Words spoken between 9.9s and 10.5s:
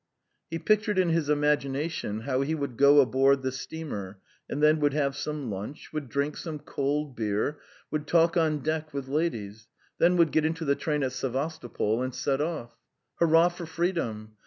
then would get